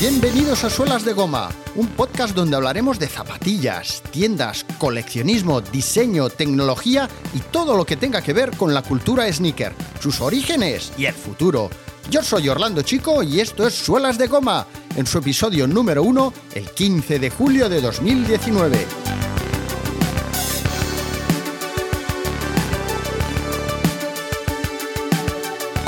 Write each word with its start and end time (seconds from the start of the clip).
Bienvenidos 0.00 0.62
a 0.62 0.70
Suelas 0.70 1.04
de 1.04 1.12
Goma, 1.12 1.48
un 1.74 1.88
podcast 1.88 2.32
donde 2.32 2.54
hablaremos 2.54 3.00
de 3.00 3.08
zapatillas, 3.08 4.00
tiendas, 4.12 4.64
coleccionismo, 4.78 5.60
diseño, 5.60 6.30
tecnología 6.30 7.08
y 7.34 7.40
todo 7.40 7.76
lo 7.76 7.84
que 7.84 7.96
tenga 7.96 8.22
que 8.22 8.32
ver 8.32 8.56
con 8.56 8.72
la 8.72 8.82
cultura 8.82 9.30
sneaker, 9.32 9.74
sus 9.98 10.20
orígenes 10.20 10.92
y 10.96 11.06
el 11.06 11.14
futuro. 11.14 11.68
Yo 12.08 12.22
soy 12.22 12.48
Orlando 12.48 12.82
Chico 12.82 13.24
y 13.24 13.40
esto 13.40 13.66
es 13.66 13.74
Suelas 13.74 14.18
de 14.18 14.28
Goma, 14.28 14.68
en 14.94 15.04
su 15.04 15.18
episodio 15.18 15.66
número 15.66 16.04
1, 16.04 16.32
el 16.54 16.70
15 16.70 17.18
de 17.18 17.30
julio 17.30 17.68
de 17.68 17.80
2019. 17.80 19.07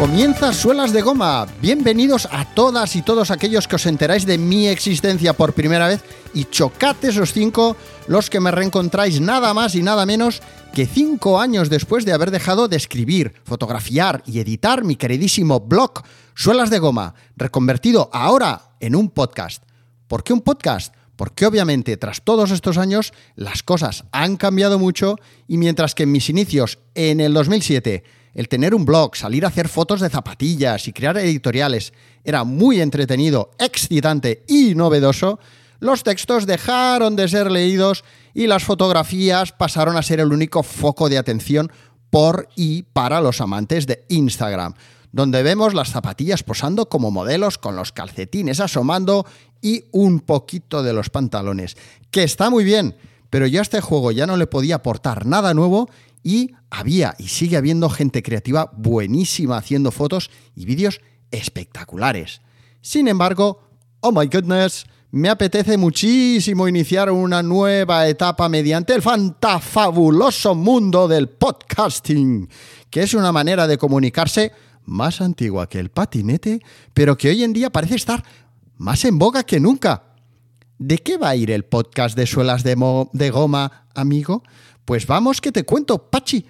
Comienza 0.00 0.54
Suelas 0.54 0.94
de 0.94 1.02
Goma. 1.02 1.46
Bienvenidos 1.60 2.26
a 2.32 2.46
todas 2.54 2.96
y 2.96 3.02
todos 3.02 3.30
aquellos 3.30 3.68
que 3.68 3.76
os 3.76 3.84
enteráis 3.84 4.24
de 4.24 4.38
mi 4.38 4.66
existencia 4.66 5.34
por 5.34 5.52
primera 5.52 5.88
vez 5.88 6.02
y 6.32 6.46
chocate 6.46 7.08
esos 7.08 7.34
cinco 7.34 7.76
los 8.06 8.30
que 8.30 8.40
me 8.40 8.50
reencontráis 8.50 9.20
nada 9.20 9.52
más 9.52 9.74
y 9.74 9.82
nada 9.82 10.06
menos 10.06 10.40
que 10.72 10.86
cinco 10.86 11.38
años 11.38 11.68
después 11.68 12.06
de 12.06 12.14
haber 12.14 12.30
dejado 12.30 12.66
de 12.66 12.78
escribir, 12.78 13.34
fotografiar 13.44 14.22
y 14.24 14.40
editar 14.40 14.84
mi 14.84 14.96
queridísimo 14.96 15.60
blog 15.60 16.02
Suelas 16.34 16.70
de 16.70 16.78
Goma, 16.78 17.14
reconvertido 17.36 18.08
ahora 18.14 18.70
en 18.80 18.96
un 18.96 19.10
podcast. 19.10 19.64
¿Por 20.08 20.24
qué 20.24 20.32
un 20.32 20.40
podcast? 20.40 20.94
Porque 21.14 21.44
obviamente 21.44 21.98
tras 21.98 22.22
todos 22.22 22.52
estos 22.52 22.78
años 22.78 23.12
las 23.36 23.62
cosas 23.62 24.04
han 24.12 24.38
cambiado 24.38 24.78
mucho 24.78 25.16
y 25.46 25.58
mientras 25.58 25.94
que 25.94 26.04
en 26.04 26.12
mis 26.12 26.30
inicios 26.30 26.78
en 26.94 27.20
el 27.20 27.34
2007 27.34 28.02
el 28.34 28.48
tener 28.48 28.74
un 28.74 28.84
blog, 28.84 29.16
salir 29.16 29.44
a 29.44 29.48
hacer 29.48 29.68
fotos 29.68 30.00
de 30.00 30.10
zapatillas 30.10 30.86
y 30.88 30.92
crear 30.92 31.16
editoriales 31.18 31.92
era 32.24 32.44
muy 32.44 32.80
entretenido, 32.80 33.50
excitante 33.58 34.44
y 34.46 34.74
novedoso, 34.74 35.40
los 35.80 36.02
textos 36.02 36.46
dejaron 36.46 37.16
de 37.16 37.28
ser 37.28 37.50
leídos 37.50 38.04
y 38.34 38.46
las 38.46 38.64
fotografías 38.64 39.52
pasaron 39.52 39.96
a 39.96 40.02
ser 40.02 40.20
el 40.20 40.32
único 40.32 40.62
foco 40.62 41.08
de 41.08 41.18
atención 41.18 41.72
por 42.10 42.48
y 42.54 42.82
para 42.82 43.20
los 43.20 43.40
amantes 43.40 43.86
de 43.86 44.04
Instagram, 44.08 44.74
donde 45.12 45.42
vemos 45.42 45.74
las 45.74 45.90
zapatillas 45.90 46.42
posando 46.42 46.88
como 46.88 47.10
modelos 47.10 47.56
con 47.56 47.76
los 47.76 47.92
calcetines 47.92 48.60
asomando 48.60 49.26
y 49.62 49.84
un 49.92 50.20
poquito 50.20 50.82
de 50.82 50.92
los 50.92 51.10
pantalones, 51.10 51.76
que 52.10 52.22
está 52.22 52.50
muy 52.50 52.64
bien, 52.64 52.96
pero 53.30 53.46
yo 53.46 53.60
a 53.60 53.62
este 53.62 53.80
juego 53.80 54.12
ya 54.12 54.26
no 54.26 54.36
le 54.36 54.46
podía 54.46 54.76
aportar 54.76 55.24
nada 55.24 55.54
nuevo 55.54 55.88
y 56.22 56.52
había 56.70 57.14
y 57.18 57.28
sigue 57.28 57.56
habiendo 57.56 57.88
gente 57.88 58.22
creativa 58.22 58.70
buenísima 58.76 59.56
haciendo 59.56 59.90
fotos 59.90 60.30
y 60.54 60.64
vídeos 60.64 61.00
espectaculares. 61.30 62.40
Sin 62.80 63.08
embargo, 63.08 63.60
oh 64.00 64.12
my 64.12 64.26
goodness, 64.26 64.84
me 65.12 65.28
apetece 65.28 65.76
muchísimo 65.76 66.68
iniciar 66.68 67.10
una 67.10 67.42
nueva 67.42 68.06
etapa 68.06 68.48
mediante 68.48 68.94
el 68.94 69.02
fantafabuloso 69.02 70.54
mundo 70.54 71.08
del 71.08 71.28
podcasting, 71.28 72.48
que 72.88 73.02
es 73.02 73.14
una 73.14 73.32
manera 73.32 73.66
de 73.66 73.76
comunicarse 73.76 74.52
más 74.84 75.20
antigua 75.20 75.68
que 75.68 75.80
el 75.80 75.90
patinete, 75.90 76.60
pero 76.94 77.16
que 77.16 77.30
hoy 77.30 77.42
en 77.42 77.52
día 77.52 77.70
parece 77.70 77.96
estar 77.96 78.24
más 78.76 79.04
en 79.04 79.18
boga 79.18 79.42
que 79.42 79.58
nunca. 79.58 80.04
¿De 80.78 80.98
qué 80.98 81.18
va 81.18 81.30
a 81.30 81.36
ir 81.36 81.50
el 81.50 81.64
podcast 81.64 82.16
de 82.16 82.26
suelas 82.26 82.62
de, 82.62 82.76
de 83.12 83.30
goma, 83.30 83.86
amigo? 83.94 84.42
Pues 84.90 85.06
vamos 85.06 85.40
que 85.40 85.52
te 85.52 85.62
cuento, 85.62 86.10
Pachi. 86.10 86.44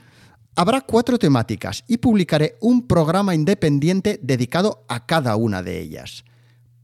Habrá 0.57 0.81
cuatro 0.81 1.19
temáticas 1.19 1.85
y 1.87 1.99
publicaré 1.99 2.57
un 2.63 2.87
programa 2.89 3.35
independiente 3.35 4.19
dedicado 4.23 4.87
a 4.89 5.05
cada 5.05 5.37
una 5.37 5.63
de 5.63 5.79
ellas. 5.79 6.25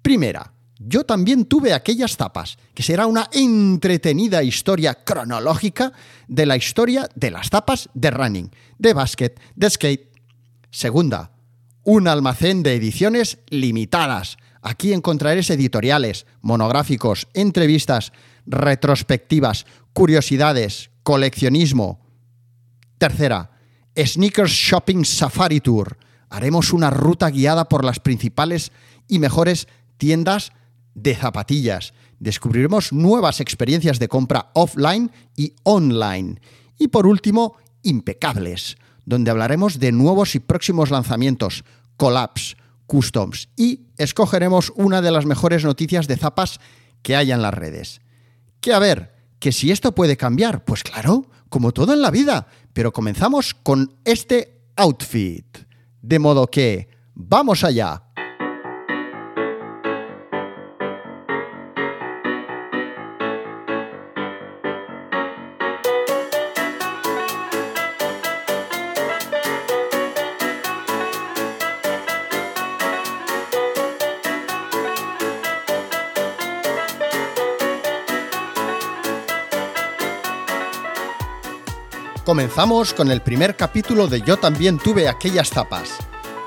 Primera, 0.02 0.52
yo 0.78 1.04
también 1.04 1.46
tuve 1.46 1.72
aquellas 1.72 2.18
tapas, 2.18 2.58
que 2.74 2.82
será 2.82 3.06
una 3.06 3.30
entretenida 3.32 4.42
historia 4.42 5.02
cronológica 5.02 5.94
de 6.28 6.44
la 6.44 6.58
historia 6.58 7.08
de 7.14 7.30
las 7.30 7.48
tapas 7.48 7.88
de 7.94 8.10
running, 8.10 8.50
de 8.76 8.92
básquet, 8.92 9.40
de 9.54 9.70
skate. 9.70 10.10
Segunda, 10.70 11.30
un 11.84 12.06
almacén 12.06 12.62
de 12.62 12.74
ediciones 12.74 13.38
limitadas. 13.48 14.36
Aquí 14.60 14.92
encontraréis 14.92 15.48
editoriales, 15.48 16.26
monográficos, 16.42 17.28
entrevistas, 17.32 18.12
retrospectivas, 18.44 19.64
curiosidades, 19.96 20.90
coleccionismo. 21.04 22.06
Tercera, 22.98 23.52
Sneakers 23.96 24.50
Shopping 24.50 25.06
Safari 25.06 25.62
Tour. 25.62 25.96
Haremos 26.28 26.74
una 26.74 26.90
ruta 26.90 27.30
guiada 27.30 27.70
por 27.70 27.82
las 27.82 27.98
principales 27.98 28.72
y 29.08 29.20
mejores 29.20 29.68
tiendas 29.96 30.52
de 30.94 31.14
zapatillas. 31.14 31.94
Descubriremos 32.18 32.92
nuevas 32.92 33.40
experiencias 33.40 33.98
de 33.98 34.08
compra 34.08 34.50
offline 34.52 35.10
y 35.34 35.54
online. 35.62 36.42
Y 36.78 36.88
por 36.88 37.06
último, 37.06 37.56
impecables, 37.82 38.76
donde 39.06 39.30
hablaremos 39.30 39.78
de 39.78 39.92
nuevos 39.92 40.34
y 40.34 40.40
próximos 40.40 40.90
lanzamientos, 40.90 41.64
collabs, 41.96 42.58
customs 42.86 43.48
y 43.56 43.86
escogeremos 43.96 44.74
una 44.76 45.00
de 45.00 45.10
las 45.10 45.24
mejores 45.24 45.64
noticias 45.64 46.06
de 46.06 46.18
zapas 46.18 46.60
que 47.00 47.16
haya 47.16 47.34
en 47.34 47.40
las 47.40 47.54
redes. 47.54 48.02
Que 48.60 48.74
a 48.74 48.78
ver, 48.78 49.15
que 49.46 49.52
si 49.52 49.70
esto 49.70 49.94
puede 49.94 50.16
cambiar, 50.16 50.64
pues 50.64 50.82
claro, 50.82 51.30
como 51.48 51.70
todo 51.70 51.92
en 51.92 52.02
la 52.02 52.10
vida, 52.10 52.48
pero 52.72 52.92
comenzamos 52.92 53.54
con 53.54 53.94
este 54.04 54.58
outfit. 54.74 55.46
De 56.02 56.18
modo 56.18 56.48
que, 56.48 56.88
vamos 57.14 57.62
allá. 57.62 58.05
Comenzamos 82.26 82.92
con 82.92 83.12
el 83.12 83.22
primer 83.22 83.54
capítulo 83.54 84.08
de 84.08 84.20
Yo 84.20 84.36
también 84.36 84.80
tuve 84.80 85.08
aquellas 85.08 85.48
tapas. 85.50 85.90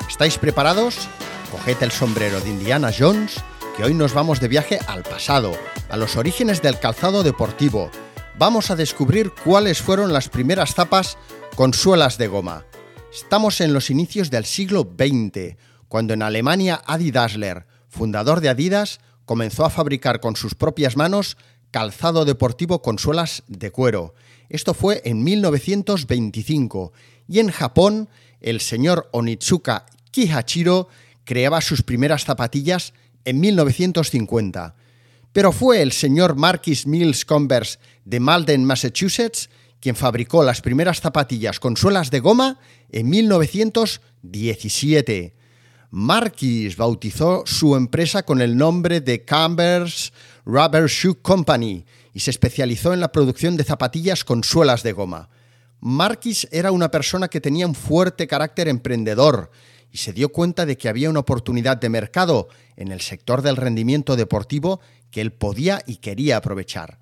¿Estáis 0.09 0.37
preparados? 0.37 1.07
Coged 1.51 1.81
el 1.81 1.91
sombrero 1.91 2.41
de 2.41 2.49
Indiana 2.49 2.91
Jones, 2.91 3.41
que 3.77 3.85
hoy 3.85 3.93
nos 3.93 4.13
vamos 4.13 4.41
de 4.41 4.49
viaje 4.49 4.77
al 4.87 5.03
pasado, 5.03 5.53
a 5.89 5.95
los 5.95 6.17
orígenes 6.17 6.61
del 6.61 6.79
calzado 6.79 7.23
deportivo. 7.23 7.91
Vamos 8.37 8.71
a 8.71 8.75
descubrir 8.75 9.31
cuáles 9.45 9.81
fueron 9.81 10.11
las 10.11 10.27
primeras 10.27 10.75
tapas 10.75 11.17
con 11.55 11.73
suelas 11.73 12.17
de 12.17 12.27
goma. 12.27 12.65
Estamos 13.13 13.61
en 13.61 13.71
los 13.71 13.89
inicios 13.89 14.29
del 14.29 14.43
siglo 14.43 14.81
XX, 14.81 15.55
cuando 15.87 16.13
en 16.13 16.23
Alemania 16.23 16.81
Adi 16.85 17.11
Dassler, 17.11 17.67
fundador 17.87 18.41
de 18.41 18.49
Adidas, 18.49 18.99
comenzó 19.23 19.63
a 19.63 19.69
fabricar 19.69 20.19
con 20.19 20.35
sus 20.35 20.55
propias 20.55 20.97
manos 20.97 21.37
calzado 21.71 22.25
deportivo 22.25 22.81
con 22.81 22.99
suelas 22.99 23.43
de 23.47 23.71
cuero 23.71 24.13
esto 24.49 24.73
fue 24.73 25.01
en 25.05 25.23
1925 25.23 26.91
y 27.27 27.37
en 27.39 27.51
Japón 27.51 28.09
el 28.41 28.59
señor 28.61 29.07
Onitsuka 29.11 29.85
Kihachiro 30.11 30.87
creaba 31.23 31.61
sus 31.61 31.83
primeras 31.83 32.25
zapatillas 32.25 32.93
en 33.25 33.39
1950. 33.39 34.73
Pero 35.31 35.51
fue 35.51 35.83
el 35.83 35.91
señor 35.91 36.35
Marquis 36.35 36.87
Mills 36.87 37.25
Converse 37.25 37.77
de 38.05 38.19
Malden, 38.19 38.65
Massachusetts, 38.65 39.51
quien 39.79 39.95
fabricó 39.95 40.43
las 40.43 40.61
primeras 40.61 40.99
zapatillas 40.99 41.59
con 41.59 41.77
suelas 41.77 42.09
de 42.09 42.19
goma 42.19 42.59
en 42.91 43.07
1917. 43.07 45.35
Marquis 45.91 46.75
bautizó 46.75 47.43
su 47.45 47.75
empresa 47.75 48.23
con 48.23 48.41
el 48.41 48.57
nombre 48.57 49.01
de 49.01 49.23
Converse 49.25 50.11
Rubber 50.45 50.87
Shoe 50.87 51.15
Company 51.21 51.85
y 52.13 52.19
se 52.21 52.31
especializó 52.31 52.93
en 52.93 52.99
la 52.99 53.11
producción 53.11 53.57
de 53.57 53.63
zapatillas 53.63 54.23
con 54.23 54.43
suelas 54.43 54.83
de 54.83 54.91
goma. 54.91 55.29
Marquis 55.79 56.47
era 56.51 56.71
una 56.71 56.91
persona 56.91 57.27
que 57.27 57.41
tenía 57.41 57.65
un 57.65 57.75
fuerte 57.75 58.27
carácter 58.27 58.67
emprendedor 58.67 59.51
y 59.91 59.97
se 59.97 60.13
dio 60.13 60.29
cuenta 60.29 60.65
de 60.65 60.77
que 60.77 60.89
había 60.89 61.09
una 61.09 61.21
oportunidad 61.21 61.77
de 61.77 61.89
mercado 61.89 62.49
en 62.75 62.91
el 62.91 63.01
sector 63.01 63.41
del 63.41 63.55
rendimiento 63.55 64.15
deportivo 64.15 64.81
que 65.11 65.21
él 65.21 65.31
podía 65.31 65.81
y 65.87 65.97
quería 65.97 66.37
aprovechar. 66.37 66.99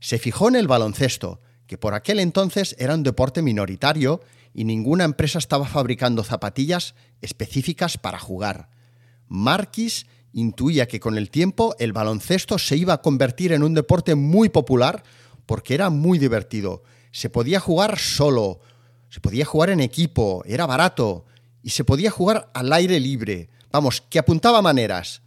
Se 0.00 0.18
fijó 0.18 0.48
en 0.48 0.56
el 0.56 0.68
baloncesto, 0.68 1.40
que 1.66 1.78
por 1.78 1.94
aquel 1.94 2.20
entonces 2.20 2.76
era 2.78 2.94
un 2.94 3.02
deporte 3.02 3.40
minoritario 3.40 4.20
y 4.52 4.64
ninguna 4.64 5.04
empresa 5.04 5.38
estaba 5.38 5.66
fabricando 5.66 6.22
zapatillas 6.22 6.94
específicas 7.22 7.98
para 7.98 8.18
jugar. 8.18 8.68
Marquis 9.26 10.06
intuía 10.32 10.86
que 10.86 11.00
con 11.00 11.16
el 11.18 11.30
tiempo 11.30 11.74
el 11.78 11.92
baloncesto 11.92 12.58
se 12.58 12.76
iba 12.76 12.94
a 12.94 13.02
convertir 13.02 13.52
en 13.52 13.62
un 13.62 13.74
deporte 13.74 14.14
muy 14.14 14.48
popular 14.48 15.02
porque 15.46 15.74
era 15.74 15.90
muy 15.90 16.18
divertido. 16.18 16.82
Se 17.10 17.30
podía 17.30 17.60
jugar 17.60 17.98
solo, 17.98 18.60
se 19.08 19.20
podía 19.20 19.44
jugar 19.44 19.70
en 19.70 19.80
equipo, 19.80 20.42
era 20.46 20.66
barato 20.66 21.26
y 21.62 21.70
se 21.70 21.84
podía 21.84 22.10
jugar 22.10 22.50
al 22.54 22.72
aire 22.72 22.98
libre. 22.98 23.50
Vamos, 23.70 24.00
que 24.00 24.18
apuntaba 24.18 24.62
maneras. 24.62 25.22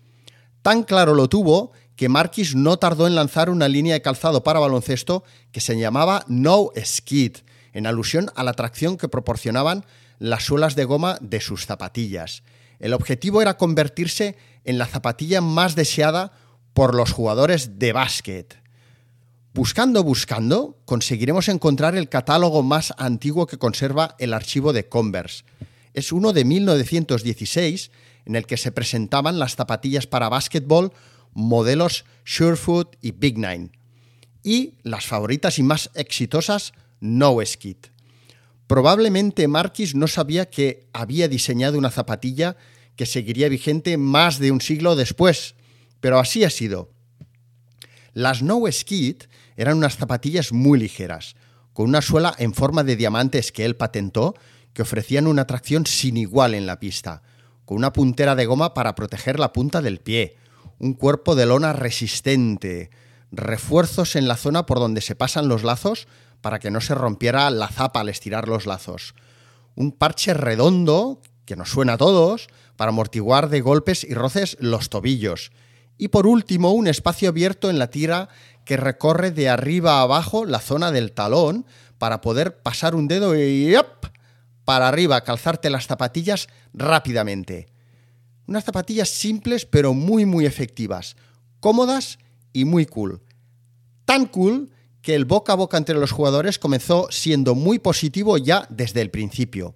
Tan 0.61 0.83
claro 0.83 1.13
lo 1.13 1.29
tuvo 1.29 1.71
que 1.95 2.09
Marquis 2.09 2.55
no 2.55 2.77
tardó 2.77 3.07
en 3.07 3.15
lanzar 3.15 3.49
una 3.49 3.67
línea 3.67 3.93
de 3.93 4.01
calzado 4.01 4.43
para 4.43 4.59
baloncesto 4.59 5.23
que 5.51 5.61
se 5.61 5.77
llamaba 5.77 6.25
No 6.27 6.71
Skid, 6.83 7.37
en 7.73 7.87
alusión 7.87 8.31
a 8.35 8.43
la 8.43 8.53
tracción 8.53 8.97
que 8.97 9.07
proporcionaban 9.07 9.85
las 10.19 10.43
suelas 10.43 10.75
de 10.75 10.85
goma 10.85 11.17
de 11.21 11.39
sus 11.39 11.65
zapatillas. 11.65 12.43
El 12.79 12.93
objetivo 12.93 13.41
era 13.41 13.57
convertirse 13.57 14.35
en 14.65 14.77
la 14.77 14.87
zapatilla 14.87 15.41
más 15.41 15.75
deseada 15.75 16.33
por 16.73 16.93
los 16.93 17.11
jugadores 17.11 17.79
de 17.79 17.93
básquet. 17.93 18.61
Buscando, 19.53 20.03
buscando, 20.03 20.77
conseguiremos 20.83 21.47
encontrar 21.47 21.95
el 21.95 22.09
catálogo 22.09 22.61
más 22.61 22.93
antiguo 22.97 23.47
que 23.47 23.57
conserva 23.57 24.15
el 24.19 24.33
archivo 24.33 24.73
de 24.73 24.89
Converse. 24.89 25.45
Es 25.93 26.11
uno 26.11 26.33
de 26.33 26.43
1916, 26.43 27.91
en 28.25 28.35
el 28.35 28.45
que 28.45 28.57
se 28.57 28.73
presentaban 28.73 29.39
las 29.39 29.55
zapatillas 29.55 30.07
para 30.07 30.27
básquetbol 30.27 30.91
modelos 31.33 32.03
Surefoot 32.25 32.97
y 33.01 33.11
Big 33.11 33.37
Nine. 33.37 33.69
Y 34.43 34.73
las 34.83 35.05
favoritas 35.05 35.57
y 35.59 35.63
más 35.63 35.89
exitosas, 35.93 36.73
No 36.99 37.37
Skid. 37.45 37.77
Probablemente 38.67 39.47
Marquis 39.47 39.95
no 39.95 40.07
sabía 40.07 40.49
que 40.49 40.87
había 40.91 41.27
diseñado 41.27 41.77
una 41.77 41.91
zapatilla 41.91 42.57
que 42.95 43.05
seguiría 43.05 43.49
vigente 43.49 43.97
más 43.97 44.39
de 44.39 44.51
un 44.51 44.61
siglo 44.61 44.95
después, 44.95 45.55
pero 45.99 46.19
así 46.19 46.43
ha 46.43 46.49
sido. 46.49 46.91
Las 48.13 48.41
No 48.41 48.61
Skid 48.71 49.23
eran 49.57 49.77
unas 49.77 49.97
zapatillas 49.97 50.53
muy 50.53 50.79
ligeras, 50.79 51.35
con 51.73 51.87
una 51.87 52.01
suela 52.01 52.33
en 52.37 52.53
forma 52.53 52.83
de 52.83 52.95
diamantes 52.95 53.51
que 53.51 53.65
él 53.65 53.75
patentó, 53.75 54.35
que 54.73 54.81
ofrecían 54.81 55.27
una 55.27 55.47
tracción 55.47 55.85
sin 55.85 56.17
igual 56.17 56.53
en 56.53 56.65
la 56.65 56.79
pista, 56.79 57.21
con 57.65 57.77
una 57.77 57.93
puntera 57.93 58.35
de 58.35 58.45
goma 58.45 58.73
para 58.73 58.95
proteger 58.95 59.39
la 59.39 59.51
punta 59.51 59.81
del 59.81 59.99
pie, 59.99 60.37
un 60.79 60.93
cuerpo 60.93 61.35
de 61.35 61.45
lona 61.45 61.73
resistente, 61.73 62.89
refuerzos 63.31 64.15
en 64.15 64.27
la 64.27 64.37
zona 64.37 64.65
por 64.65 64.79
donde 64.79 65.01
se 65.01 65.15
pasan 65.15 65.47
los 65.47 65.63
lazos 65.63 66.07
para 66.41 66.59
que 66.59 66.71
no 66.71 66.81
se 66.81 66.95
rompiera 66.95 67.49
la 67.49 67.67
zapa 67.67 68.01
al 68.01 68.09
estirar 68.09 68.47
los 68.47 68.65
lazos, 68.65 69.15
un 69.75 69.91
parche 69.91 70.33
redondo, 70.33 71.21
que 71.45 71.55
nos 71.55 71.69
suena 71.69 71.93
a 71.93 71.97
todos, 71.97 72.47
para 72.75 72.89
amortiguar 72.89 73.49
de 73.49 73.61
golpes 73.61 74.03
y 74.03 74.13
roces 74.13 74.57
los 74.59 74.89
tobillos, 74.89 75.51
y 75.97 76.09
por 76.09 76.27
último 76.27 76.71
un 76.71 76.87
espacio 76.87 77.29
abierto 77.29 77.69
en 77.69 77.79
la 77.79 77.89
tira 77.89 78.29
que 78.65 78.77
recorre 78.77 79.31
de 79.31 79.49
arriba 79.49 79.99
a 79.99 80.01
abajo 80.01 80.45
la 80.45 80.59
zona 80.59 80.91
del 80.91 81.13
talón 81.13 81.65
para 81.97 82.21
poder 82.21 82.61
pasar 82.61 82.95
un 82.95 83.07
dedo 83.07 83.35
y 83.39 83.73
para 84.65 84.87
arriba, 84.87 85.21
calzarte 85.21 85.69
las 85.69 85.87
zapatillas 85.87 86.47
rápidamente. 86.73 87.67
Unas 88.47 88.63
zapatillas 88.63 89.09
simples 89.09 89.65
pero 89.65 89.93
muy 89.93 90.25
muy 90.25 90.45
efectivas, 90.45 91.15
cómodas 91.59 92.19
y 92.51 92.65
muy 92.65 92.85
cool. 92.85 93.21
Tan 94.05 94.25
cool 94.25 94.71
que 95.01 95.15
el 95.15 95.25
boca 95.25 95.53
a 95.53 95.55
boca 95.55 95.77
entre 95.77 95.95
los 95.95 96.11
jugadores 96.11 96.57
comenzó 96.57 97.07
siendo 97.11 97.53
muy 97.53 97.79
positivo 97.79 98.37
ya 98.37 98.67
desde 98.69 99.01
el 99.01 99.11
principio. 99.11 99.75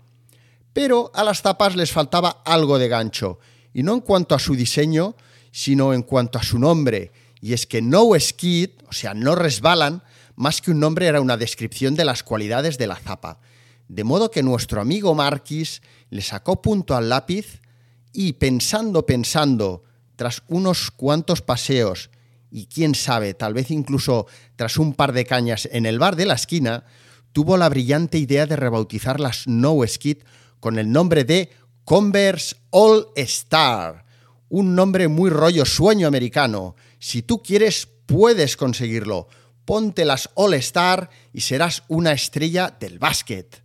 Pero 0.74 1.12
a 1.14 1.24
las 1.24 1.42
zapas 1.42 1.76
les 1.76 1.92
faltaba 1.92 2.42
algo 2.46 2.78
de 2.78 2.88
gancho, 2.88 3.40
y 3.74 3.84
no 3.84 3.94
en 3.94 4.02
cuanto 4.02 4.36
a 4.36 4.40
su 4.40 4.56
diseño, 4.56 5.16
sino 5.52 5.94
en 5.94 6.04
cuanto 6.04 6.40
a 6.40 6.44
su 6.44 6.60
nombre, 6.60 7.12
y 7.42 7.54
es 7.54 7.66
que 7.66 7.82
no 7.82 8.12
skid, 8.20 8.70
o 8.88 8.94
sea, 8.94 9.14
no 9.14 9.36
resbalan, 9.36 10.04
más 10.36 10.62
que 10.62 10.72
un 10.72 10.80
nombre 10.80 11.08
era 11.08 11.22
una 11.22 11.38
descripción 11.38 11.96
de 11.96 12.06
las 12.06 12.24
cualidades 12.24 12.78
de 12.78 12.88
la 12.88 12.96
zapa. 12.96 13.40
De 13.88 14.04
modo 14.04 14.32
que 14.32 14.44
nuestro 14.44 14.82
amigo 14.82 15.16
Marquis 15.16 15.82
le 16.10 16.22
sacó 16.22 16.62
punto 16.62 16.96
al 16.96 17.10
lápiz 17.10 17.62
y 18.14 18.34
pensando, 18.34 19.06
pensando, 19.06 19.84
tras 20.16 20.44
unos 20.48 20.92
cuantos 20.92 21.42
paseos, 21.42 22.10
y 22.52 22.66
quién 22.66 22.96
sabe, 22.96 23.34
tal 23.34 23.54
vez 23.54 23.72
incluso 23.72 24.28
tras 24.56 24.78
un 24.78 24.94
par 24.94 25.14
de 25.14 25.26
cañas 25.26 25.68
en 25.72 25.86
el 25.86 26.00
bar 26.00 26.16
de 26.16 26.26
la 26.26 26.34
esquina, 26.34 26.84
tuvo 27.32 27.58
la 27.58 27.70
brillante 27.70 28.18
idea 28.18 28.46
de 28.46 28.56
rebautizar 28.56 29.20
las 29.20 29.48
No 29.48 29.76
Skid 29.86 30.20
con 30.60 30.80
el 30.80 30.92
nombre 30.92 31.24
de 31.24 31.50
Converse 31.86 32.56
All 32.70 33.08
Star, 33.16 34.06
un 34.50 34.76
nombre 34.76 35.08
muy 35.08 35.30
rollo 35.30 35.66
sueño 35.66 36.08
americano. 36.08 36.76
Si 37.00 37.22
tú 37.22 37.42
quieres, 37.42 37.88
puedes 38.06 38.58
conseguirlo. 38.58 39.28
Ponte 39.66 40.06
las 40.06 40.30
All 40.36 40.54
Star 40.56 41.10
y 41.34 41.42
serás 41.42 41.84
una 41.88 42.12
estrella 42.12 42.76
del 42.80 43.00
básquet. 43.00 43.64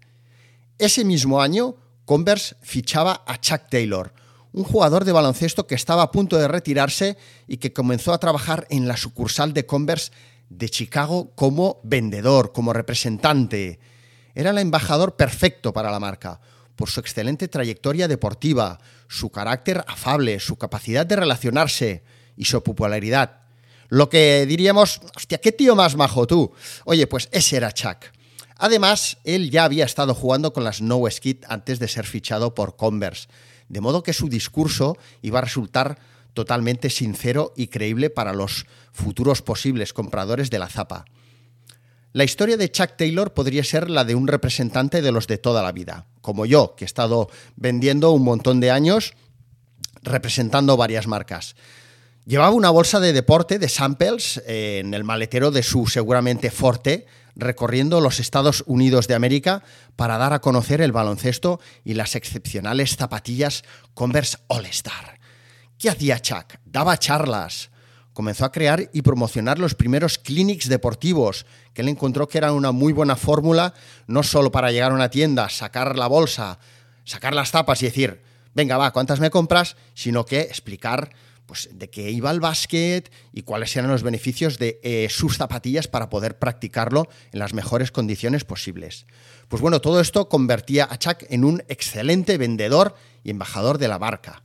Ese 0.78 1.04
mismo 1.04 1.40
año, 1.40 1.76
Converse 2.04 2.56
fichaba 2.60 3.24
a 3.26 3.40
Chuck 3.40 3.68
Taylor, 3.70 4.12
un 4.52 4.64
jugador 4.64 5.04
de 5.04 5.12
baloncesto 5.12 5.66
que 5.66 5.74
estaba 5.74 6.02
a 6.02 6.10
punto 6.10 6.36
de 6.36 6.48
retirarse 6.48 7.16
y 7.46 7.56
que 7.56 7.72
comenzó 7.72 8.12
a 8.12 8.18
trabajar 8.18 8.66
en 8.70 8.86
la 8.86 8.96
sucursal 8.96 9.52
de 9.52 9.66
Converse 9.66 10.12
de 10.50 10.68
Chicago 10.68 11.32
como 11.34 11.80
vendedor, 11.82 12.52
como 12.52 12.72
representante. 12.72 13.78
Era 14.34 14.50
el 14.50 14.58
embajador 14.58 15.16
perfecto 15.16 15.72
para 15.72 15.90
la 15.90 16.00
marca, 16.00 16.40
por 16.76 16.90
su 16.90 17.00
excelente 17.00 17.48
trayectoria 17.48 18.08
deportiva, 18.08 18.80
su 19.08 19.30
carácter 19.30 19.84
afable, 19.86 20.40
su 20.40 20.56
capacidad 20.56 21.06
de 21.06 21.16
relacionarse 21.16 22.04
y 22.36 22.44
su 22.46 22.62
popularidad. 22.62 23.40
Lo 23.88 24.08
que 24.08 24.44
diríamos, 24.46 25.00
hostia, 25.16 25.38
qué 25.38 25.52
tío 25.52 25.76
más 25.76 25.96
majo 25.96 26.26
tú. 26.26 26.52
Oye, 26.84 27.06
pues 27.06 27.28
ese 27.32 27.56
era 27.56 27.72
Chuck. 27.72 28.06
Además, 28.56 29.18
él 29.24 29.50
ya 29.50 29.64
había 29.64 29.84
estado 29.84 30.14
jugando 30.14 30.52
con 30.52 30.64
las 30.64 30.80
No 30.80 31.02
Skid 31.10 31.44
antes 31.48 31.78
de 31.78 31.88
ser 31.88 32.06
fichado 32.06 32.54
por 32.54 32.76
Converse, 32.76 33.28
de 33.68 33.80
modo 33.80 34.02
que 34.02 34.12
su 34.12 34.28
discurso 34.28 34.96
iba 35.22 35.38
a 35.38 35.42
resultar 35.42 35.98
totalmente 36.34 36.90
sincero 36.90 37.52
y 37.56 37.68
creíble 37.68 38.10
para 38.10 38.32
los 38.32 38.66
futuros 38.92 39.42
posibles 39.42 39.92
compradores 39.92 40.50
de 40.50 40.58
la 40.58 40.68
zapa. 40.68 41.04
La 42.14 42.22
historia 42.22 42.56
de 42.56 42.70
Chuck 42.70 42.92
Taylor 42.96 43.34
podría 43.34 43.64
ser 43.64 43.90
la 43.90 44.04
de 44.04 44.14
un 44.14 44.28
representante 44.28 45.02
de 45.02 45.10
los 45.10 45.26
de 45.26 45.36
toda 45.36 45.64
la 45.64 45.72
vida, 45.72 46.06
como 46.20 46.46
yo, 46.46 46.76
que 46.76 46.84
he 46.84 46.86
estado 46.86 47.28
vendiendo 47.56 48.12
un 48.12 48.22
montón 48.22 48.60
de 48.60 48.70
años 48.70 49.14
representando 50.00 50.76
varias 50.76 51.08
marcas. 51.08 51.56
Llevaba 52.24 52.52
una 52.52 52.70
bolsa 52.70 53.00
de 53.00 53.12
deporte 53.12 53.58
de 53.58 53.68
samples 53.68 54.40
eh, 54.46 54.78
en 54.78 54.94
el 54.94 55.02
maletero 55.02 55.50
de 55.50 55.64
su 55.64 55.88
seguramente 55.88 56.52
Forte, 56.52 57.06
recorriendo 57.34 58.00
los 58.00 58.20
Estados 58.20 58.62
Unidos 58.68 59.08
de 59.08 59.16
América 59.16 59.64
para 59.96 60.16
dar 60.16 60.34
a 60.34 60.40
conocer 60.40 60.82
el 60.82 60.92
baloncesto 60.92 61.58
y 61.82 61.94
las 61.94 62.14
excepcionales 62.14 62.94
zapatillas 62.94 63.64
Converse 63.92 64.38
All 64.46 64.66
Star. 64.66 65.18
¿Qué 65.78 65.90
hacía 65.90 66.20
Chuck? 66.20 66.58
Daba 66.64 66.96
charlas, 66.96 67.70
comenzó 68.14 68.46
a 68.46 68.52
crear 68.52 68.88
y 68.92 69.02
promocionar 69.02 69.58
los 69.58 69.74
primeros 69.74 70.16
clinics 70.16 70.68
deportivos, 70.68 71.44
que 71.74 71.82
él 71.82 71.88
encontró 71.88 72.28
que 72.28 72.38
eran 72.38 72.54
una 72.54 72.72
muy 72.72 72.94
buena 72.94 73.16
fórmula, 73.16 73.74
no 74.06 74.22
solo 74.22 74.50
para 74.50 74.70
llegar 74.70 74.92
a 74.92 74.94
una 74.94 75.10
tienda, 75.10 75.50
sacar 75.50 75.98
la 75.98 76.06
bolsa, 76.06 76.58
sacar 77.04 77.34
las 77.34 77.50
tapas 77.50 77.82
y 77.82 77.86
decir, 77.86 78.22
venga, 78.54 78.78
va, 78.78 78.92
¿cuántas 78.92 79.20
me 79.20 79.30
compras? 79.30 79.76
Sino 79.94 80.24
que 80.24 80.40
explicar 80.40 81.10
pues, 81.46 81.68
de 81.72 81.90
qué 81.90 82.10
iba 82.10 82.30
el 82.30 82.40
básquet 82.40 83.12
y 83.32 83.42
cuáles 83.42 83.76
eran 83.76 83.90
los 83.90 84.02
beneficios 84.04 84.58
de 84.58 84.80
eh, 84.82 85.08
sus 85.10 85.36
zapatillas 85.36 85.88
para 85.88 86.08
poder 86.08 86.38
practicarlo 86.38 87.08
en 87.32 87.40
las 87.40 87.52
mejores 87.52 87.90
condiciones 87.90 88.44
posibles. 88.44 89.06
Pues 89.48 89.60
bueno, 89.60 89.80
todo 89.80 90.00
esto 90.00 90.28
convertía 90.28 90.86
a 90.88 90.98
Chuck 90.98 91.24
en 91.28 91.44
un 91.44 91.62
excelente 91.68 92.38
vendedor 92.38 92.94
y 93.24 93.30
embajador 93.30 93.78
de 93.78 93.88
la 93.88 93.98
marca. 93.98 94.42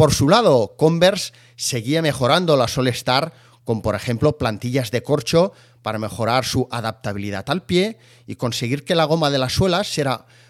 Por 0.00 0.14
su 0.14 0.30
lado, 0.30 0.76
Converse 0.78 1.34
seguía 1.56 2.00
mejorando 2.00 2.56
la 2.56 2.68
Solestar 2.68 3.34
con, 3.64 3.82
por 3.82 3.94
ejemplo, 3.94 4.38
plantillas 4.38 4.90
de 4.90 5.02
corcho 5.02 5.52
para 5.82 5.98
mejorar 5.98 6.46
su 6.46 6.66
adaptabilidad 6.70 7.44
al 7.50 7.64
pie 7.64 7.98
y 8.26 8.36
conseguir 8.36 8.86
que 8.86 8.94
la 8.94 9.04
goma 9.04 9.28
de 9.28 9.36
las 9.36 9.52
suelas 9.52 9.94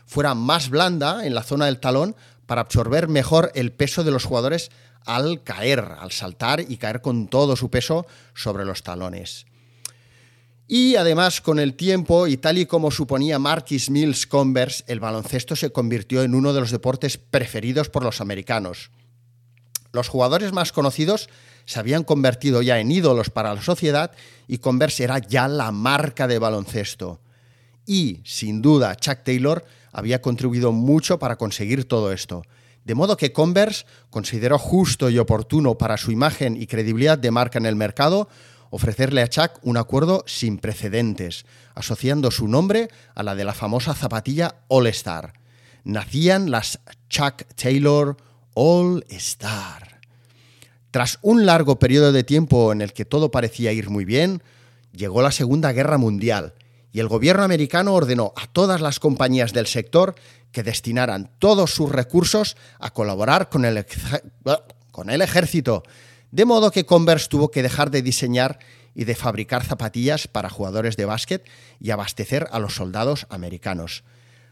fuera 0.07 0.37
más 0.37 0.71
blanda 0.71 1.27
en 1.27 1.35
la 1.35 1.43
zona 1.43 1.67
del 1.67 1.81
talón 1.81 2.15
para 2.47 2.61
absorber 2.61 3.09
mejor 3.09 3.51
el 3.57 3.73
peso 3.73 4.05
de 4.05 4.13
los 4.13 4.25
jugadores 4.25 4.71
al 5.05 5.43
caer, 5.43 5.81
al 5.99 6.13
saltar 6.13 6.61
y 6.61 6.77
caer 6.77 7.01
con 7.01 7.27
todo 7.27 7.57
su 7.57 7.71
peso 7.71 8.07
sobre 8.35 8.65
los 8.65 8.85
talones. 8.85 9.47
Y 10.69 10.95
además, 10.95 11.41
con 11.41 11.59
el 11.59 11.75
tiempo, 11.75 12.29
y 12.29 12.37
tal 12.37 12.57
y 12.57 12.67
como 12.67 12.93
suponía 12.93 13.41
Marquis 13.41 13.91
Mills 13.91 14.29
Converse, 14.29 14.85
el 14.87 15.01
baloncesto 15.01 15.57
se 15.57 15.73
convirtió 15.73 16.23
en 16.23 16.37
uno 16.37 16.53
de 16.53 16.61
los 16.61 16.71
deportes 16.71 17.19
preferidos 17.19 17.89
por 17.89 18.05
los 18.05 18.21
americanos. 18.21 18.93
Los 19.93 20.09
jugadores 20.09 20.53
más 20.53 20.73
conocidos 20.73 21.29
se 21.65 21.79
habían 21.79 22.05
convertido 22.05 22.63
ya 22.63 22.79
en 22.79 22.91
ídolos 22.91 23.31
para 23.31 23.55
la 23.55 23.63
sociedad 23.63 24.13
y 24.49 24.59
Converse 24.59 25.05
era 25.05 25.19
ya 25.19 25.49
la 25.49 25.73
marca 25.73 26.27
de 26.27 26.39
baloncesto. 26.39 27.21
Y, 27.87 28.21
sin 28.25 28.63
duda, 28.63 28.97
Chuck 28.97 29.25
Taylor 29.25 29.65
había 29.93 30.21
contribuido 30.21 30.73
mucho 30.73 31.19
para 31.19 31.37
conseguir 31.37 31.87
todo 31.87 32.13
esto. 32.13 32.43
De 32.85 32.95
modo 32.95 33.17
que 33.17 33.33
Converse 33.33 33.85
consideró 34.11 34.59
justo 34.59 35.11
y 35.11 35.19
oportuno 35.19 35.77
para 35.77 35.97
su 35.97 36.11
imagen 36.11 36.57
y 36.57 36.67
credibilidad 36.67 37.19
de 37.19 37.31
marca 37.31 37.59
en 37.59 37.67
el 37.67 37.77
mercado 37.77 38.29
ofrecerle 38.71 39.23
a 39.23 39.29
Chuck 39.29 39.59
un 39.63 39.77
acuerdo 39.77 40.23
sin 40.27 40.59
precedentes, 40.59 41.45
asociando 41.75 42.31
su 42.31 42.49
nombre 42.49 42.89
a 43.15 43.23
la 43.23 43.35
de 43.35 43.45
la 43.45 43.55
famosa 43.55 43.95
zapatilla 43.95 44.63
All 44.69 44.87
Star. 44.89 45.35
Nacían 45.85 46.51
las 46.51 46.81
Chuck 47.09 47.43
Taylor 47.57 48.17
All 48.55 49.05
Star. 49.09 49.80
Tras 50.91 51.19
un 51.23 51.47
largo 51.47 51.79
periodo 51.79 52.13
de 52.13 52.25
tiempo 52.25 52.73
en 52.73 52.81
el 52.81 52.93
que 52.93 53.05
todo 53.05 53.31
parecía 53.31 53.73
ir 53.73 53.91
muy 53.91 54.05
bien, 54.05 54.43
llegó 54.93 55.23
la 55.23 55.31
Segunda 55.31 55.73
Guerra 55.73 55.99
Mundial 55.99 56.55
y 56.93 56.99
el 56.99 57.07
gobierno 57.09 57.45
americano 57.45 57.95
ordenó 57.95 58.33
a 58.37 58.49
todas 58.49 58.81
las 58.81 58.99
compañías 58.99 59.53
del 59.53 59.67
sector 59.67 60.17
que 60.51 60.65
destinaran 60.65 61.31
todos 61.39 61.73
sus 61.73 61.91
recursos 61.91 62.57
a 62.81 62.91
colaborar 62.91 63.49
con 63.49 63.65
el, 63.65 63.87
con 64.91 65.11
el 65.11 65.23
ejército, 65.23 65.85
de 66.33 66.45
modo 66.45 66.73
que 66.73 66.87
Converse 66.87 67.29
tuvo 67.29 67.53
que 67.53 67.63
dejar 67.63 67.93
de 67.93 68.03
diseñar 68.03 68.59
y 68.93 69.05
de 69.05 69.15
fabricar 69.15 69.65
zapatillas 69.65 70.27
para 70.27 70.51
jugadores 70.51 70.97
de 70.97 71.05
básquet 71.05 71.45
y 71.79 71.91
abastecer 71.91 72.49
a 72.51 72.59
los 72.59 72.75
soldados 72.75 73.29
americanos. 73.31 74.03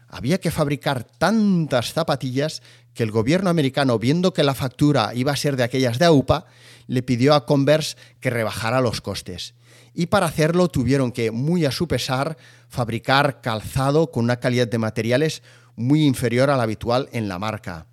Había 0.09 0.39
que 0.39 0.51
fabricar 0.51 1.03
tantas 1.03 1.93
zapatillas 1.93 2.61
que 2.93 3.03
el 3.03 3.11
gobierno 3.11 3.49
americano, 3.49 3.99
viendo 3.99 4.33
que 4.33 4.43
la 4.43 4.55
factura 4.55 5.11
iba 5.13 5.31
a 5.31 5.37
ser 5.37 5.55
de 5.55 5.63
aquellas 5.63 5.99
de 5.99 6.05
AUPA, 6.05 6.47
le 6.87 7.03
pidió 7.03 7.35
a 7.35 7.45
Converse 7.45 7.95
que 8.19 8.31
rebajara 8.31 8.81
los 8.81 9.01
costes. 9.01 9.53
Y 9.93 10.07
para 10.07 10.25
hacerlo 10.25 10.67
tuvieron 10.67 11.11
que, 11.11 11.29
muy 11.29 11.65
a 11.65 11.71
su 11.71 11.87
pesar, 11.87 12.37
fabricar 12.67 13.41
calzado 13.41 14.11
con 14.11 14.23
una 14.23 14.39
calidad 14.39 14.67
de 14.67 14.79
materiales 14.79 15.43
muy 15.75 16.05
inferior 16.05 16.49
a 16.49 16.57
la 16.57 16.63
habitual 16.63 17.07
en 17.11 17.27
la 17.27 17.37
marca. 17.37 17.85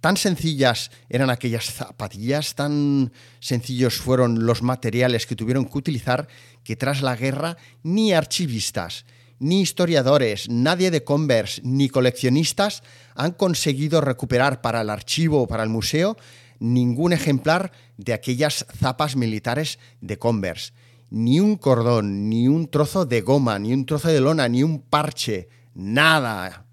Tan 0.00 0.16
sencillas 0.16 0.90
eran 1.08 1.30
aquellas 1.30 1.66
zapatillas, 1.66 2.54
tan 2.54 3.12
sencillos 3.38 3.96
fueron 3.96 4.46
los 4.46 4.62
materiales 4.62 5.26
que 5.26 5.36
tuvieron 5.36 5.66
que 5.66 5.78
utilizar, 5.78 6.26
que 6.64 6.74
tras 6.74 7.02
la 7.02 7.16
guerra 7.16 7.56
ni 7.82 8.12
archivistas, 8.12 9.04
ni 9.40 9.62
historiadores, 9.62 10.48
nadie 10.48 10.90
de 10.90 11.02
Converse, 11.02 11.62
ni 11.64 11.88
coleccionistas 11.88 12.82
han 13.14 13.32
conseguido 13.32 14.00
recuperar 14.00 14.60
para 14.60 14.82
el 14.82 14.90
archivo 14.90 15.42
o 15.42 15.46
para 15.48 15.64
el 15.64 15.70
museo 15.70 16.16
ningún 16.60 17.14
ejemplar 17.14 17.72
de 17.96 18.12
aquellas 18.12 18.66
zapas 18.78 19.16
militares 19.16 19.78
de 20.00 20.18
Converse. 20.18 20.72
Ni 21.08 21.40
un 21.40 21.56
cordón, 21.56 22.28
ni 22.28 22.46
un 22.46 22.68
trozo 22.68 23.06
de 23.06 23.22
goma, 23.22 23.58
ni 23.58 23.72
un 23.72 23.86
trozo 23.86 24.08
de 24.08 24.20
lona, 24.20 24.46
ni 24.46 24.62
un 24.62 24.82
parche, 24.82 25.48
nada. 25.74 26.66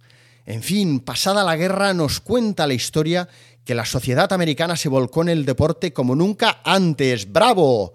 En 0.46 0.62
fin, 0.62 1.00
pasada 1.00 1.44
la 1.44 1.56
guerra 1.56 1.94
nos 1.94 2.20
cuenta 2.20 2.68
la 2.68 2.74
historia 2.74 3.28
que 3.64 3.76
la 3.76 3.86
sociedad 3.86 4.32
americana 4.32 4.76
se 4.76 4.90
volcó 4.90 5.22
en 5.22 5.30
el 5.30 5.46
deporte 5.46 5.94
como 5.94 6.16
nunca 6.16 6.60
antes. 6.64 7.32
¡Bravo! 7.32 7.94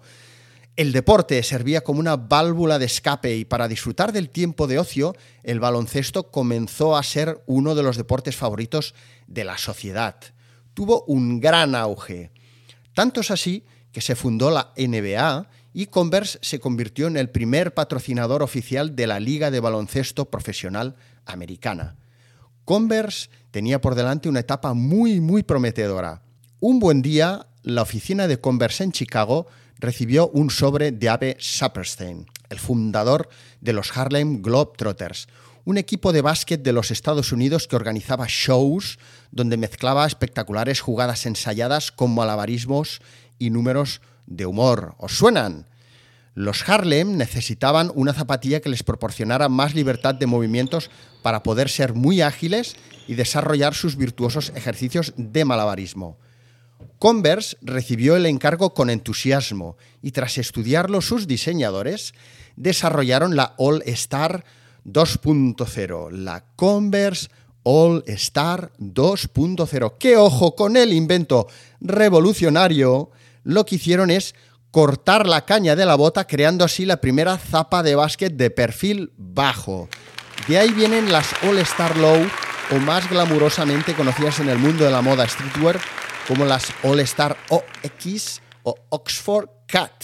El 0.75 0.91
deporte 0.91 1.43
servía 1.43 1.81
como 1.81 1.99
una 1.99 2.17
válvula 2.17 2.79
de 2.79 2.85
escape 2.85 3.35
y 3.35 3.45
para 3.45 3.67
disfrutar 3.67 4.11
del 4.11 4.31
tiempo 4.31 4.65
de 4.65 4.79
ocio, 4.79 5.15
el 5.43 5.59
baloncesto 5.59 6.31
comenzó 6.31 6.97
a 6.97 7.03
ser 7.03 7.43
uno 7.45 7.75
de 7.75 7.83
los 7.83 7.95
deportes 7.95 8.35
favoritos 8.35 8.95
de 9.27 9.43
la 9.43 9.59
sociedad. 9.59 10.15
Tuvo 10.73 11.03
un 11.03 11.39
gran 11.39 11.75
auge. 11.75 12.31
Tanto 12.95 13.21
es 13.21 13.29
así 13.29 13.65
que 13.91 14.01
se 14.01 14.15
fundó 14.15 14.49
la 14.49 14.73
NBA 14.75 15.47
y 15.73 15.87
Converse 15.87 16.39
se 16.41 16.59
convirtió 16.59 17.05
en 17.05 17.17
el 17.17 17.29
primer 17.29 17.75
patrocinador 17.75 18.41
oficial 18.41 18.95
de 18.95 19.05
la 19.05 19.19
Liga 19.19 19.51
de 19.51 19.59
Baloncesto 19.59 20.25
Profesional 20.25 20.95
Americana. 21.25 21.97
Converse 22.65 23.29
tenía 23.51 23.79
por 23.79 23.93
delante 23.93 24.27
una 24.27 24.39
etapa 24.39 24.73
muy, 24.73 25.19
muy 25.19 25.43
prometedora. 25.43 26.23
Un 26.59 26.79
buen 26.79 27.03
día, 27.03 27.45
la 27.61 27.83
oficina 27.83 28.27
de 28.27 28.39
Converse 28.39 28.83
en 28.83 28.91
Chicago 28.91 29.45
recibió 29.83 30.29
un 30.29 30.49
sobre 30.49 30.93
de 30.93 31.09
Abe 31.09 31.35
Saperstein, 31.41 32.25
el 32.49 32.57
fundador 32.57 33.27
de 33.59 33.73
los 33.73 33.95
Harlem 33.95 34.41
Globetrotters, 34.41 35.27
un 35.65 35.77
equipo 35.77 36.13
de 36.13 36.21
básquet 36.21 36.63
de 36.63 36.71
los 36.71 36.89
Estados 36.89 37.33
Unidos 37.33 37.67
que 37.67 37.75
organizaba 37.75 38.25
shows 38.29 38.97
donde 39.31 39.57
mezclaba 39.57 40.07
espectaculares 40.07 40.79
jugadas 40.79 41.25
ensayadas 41.25 41.91
con 41.91 42.15
malabarismos 42.15 43.01
y 43.39 43.49
números 43.49 43.99
de 44.25 44.45
humor. 44.45 44.95
¿Os 44.99 45.17
suenan? 45.17 45.67
Los 46.33 46.67
Harlem 46.67 47.17
necesitaban 47.17 47.91
una 47.93 48.13
zapatilla 48.13 48.61
que 48.61 48.69
les 48.69 48.83
proporcionara 48.83 49.49
más 49.49 49.75
libertad 49.75 50.15
de 50.15 50.27
movimientos 50.27 50.89
para 51.21 51.43
poder 51.43 51.67
ser 51.67 51.93
muy 51.93 52.21
ágiles 52.21 52.77
y 53.05 53.15
desarrollar 53.15 53.73
sus 53.73 53.97
virtuosos 53.97 54.53
ejercicios 54.55 55.13
de 55.17 55.43
malabarismo. 55.43 56.17
Converse 57.03 57.57
recibió 57.61 58.15
el 58.15 58.25
encargo 58.25 58.73
con 58.73 58.89
entusiasmo 58.89 59.75
y 60.01 60.11
tras 60.11 60.37
estudiarlo 60.37 61.01
sus 61.01 61.27
diseñadores 61.27 62.13
desarrollaron 62.55 63.35
la 63.35 63.55
All 63.57 63.83
Star 63.87 64.45
2.0, 64.85 66.11
la 66.11 66.45
Converse 66.55 67.27
All 67.63 68.05
Star 68.07 68.71
2.0. 68.79 69.95
¡Qué 69.99 70.15
ojo 70.15 70.55
con 70.55 70.77
el 70.77 70.93
invento 70.93 71.49
revolucionario! 71.81 73.11
Lo 73.43 73.65
que 73.65 73.75
hicieron 73.75 74.09
es 74.09 74.33
cortar 74.71 75.27
la 75.27 75.43
caña 75.43 75.75
de 75.75 75.85
la 75.85 75.95
bota, 75.95 76.25
creando 76.25 76.63
así 76.63 76.85
la 76.85 77.01
primera 77.01 77.37
zapa 77.37 77.83
de 77.83 77.95
básquet 77.95 78.31
de 78.31 78.49
perfil 78.49 79.11
bajo. 79.17 79.89
De 80.47 80.57
ahí 80.57 80.71
vienen 80.71 81.11
las 81.11 81.27
All 81.43 81.57
Star 81.57 81.97
Low, 81.97 82.25
o 82.71 82.79
más 82.79 83.09
glamurosamente 83.09 83.93
conocidas 83.93 84.39
en 84.39 84.47
el 84.47 84.57
mundo 84.57 84.85
de 84.85 84.91
la 84.91 85.01
moda 85.01 85.27
streetwear 85.27 85.81
como 86.27 86.45
las 86.45 86.67
All 86.83 86.99
Star 87.01 87.35
OX 87.49 88.41
o 88.63 88.75
Oxford 88.89 89.49
Cat. 89.67 90.03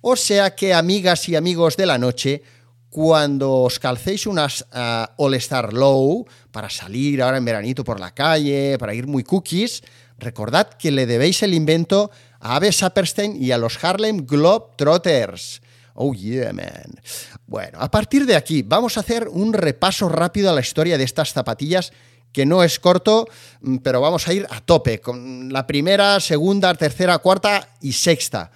O 0.00 0.16
sea 0.16 0.54
que, 0.54 0.74
amigas 0.74 1.28
y 1.28 1.36
amigos 1.36 1.76
de 1.76 1.86
la 1.86 1.98
noche, 1.98 2.42
cuando 2.90 3.62
os 3.62 3.78
calcéis 3.78 4.26
unas 4.26 4.62
uh, 4.72 5.06
All 5.16 5.34
Star 5.34 5.72
Low 5.72 6.26
para 6.50 6.70
salir 6.70 7.22
ahora 7.22 7.38
en 7.38 7.44
veranito 7.44 7.84
por 7.84 7.98
la 7.98 8.14
calle, 8.14 8.76
para 8.78 8.94
ir 8.94 9.06
muy 9.06 9.24
cookies, 9.24 9.82
recordad 10.18 10.68
que 10.68 10.90
le 10.90 11.06
debéis 11.06 11.42
el 11.42 11.54
invento 11.54 12.10
a 12.40 12.56
Abe 12.56 12.70
Saperstein 12.70 13.42
y 13.42 13.50
a 13.52 13.58
los 13.58 13.82
Harlem 13.82 14.26
Globetrotters. 14.26 15.62
Oh 15.94 16.12
yeah, 16.12 16.52
man. 16.52 17.00
Bueno, 17.46 17.78
a 17.80 17.90
partir 17.90 18.26
de 18.26 18.36
aquí 18.36 18.62
vamos 18.62 18.96
a 18.96 19.00
hacer 19.00 19.28
un 19.28 19.52
repaso 19.52 20.08
rápido 20.08 20.50
a 20.50 20.52
la 20.52 20.60
historia 20.60 20.98
de 20.98 21.04
estas 21.04 21.32
zapatillas 21.32 21.92
que 22.34 22.44
no 22.44 22.62
es 22.62 22.78
corto, 22.78 23.26
mm, 23.62 23.76
pero 23.78 24.02
vamos 24.02 24.28
a 24.28 24.34
ir 24.34 24.46
a 24.50 24.60
tope 24.60 25.00
con 25.00 25.50
la 25.50 25.66
primera, 25.66 26.20
segunda, 26.20 26.74
tercera, 26.74 27.16
cuarta 27.18 27.70
y 27.80 27.92
sexta. 27.92 28.50